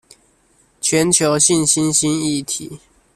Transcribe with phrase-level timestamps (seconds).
[0.79, 2.79] 全球性新興議題